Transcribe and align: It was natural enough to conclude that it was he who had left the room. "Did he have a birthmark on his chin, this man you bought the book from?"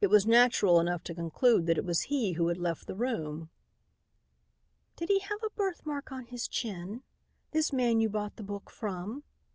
It 0.00 0.06
was 0.06 0.26
natural 0.26 0.80
enough 0.80 1.02
to 1.04 1.14
conclude 1.14 1.66
that 1.66 1.76
it 1.76 1.84
was 1.84 2.04
he 2.08 2.32
who 2.32 2.48
had 2.48 2.56
left 2.56 2.86
the 2.86 2.94
room. 2.94 3.50
"Did 4.96 5.10
he 5.10 5.18
have 5.18 5.42
a 5.44 5.50
birthmark 5.50 6.10
on 6.10 6.24
his 6.24 6.48
chin, 6.48 7.02
this 7.50 7.70
man 7.70 8.00
you 8.00 8.08
bought 8.08 8.36
the 8.36 8.42
book 8.42 8.70
from?" 8.70 9.24